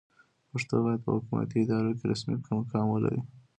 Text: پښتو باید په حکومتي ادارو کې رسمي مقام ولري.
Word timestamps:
پښتو 0.51 0.75
باید 0.85 1.01
په 1.05 1.11
حکومتي 1.15 1.57
ادارو 1.63 1.97
کې 1.97 2.05
رسمي 2.11 2.35
مقام 2.61 2.85
ولري. 2.89 3.21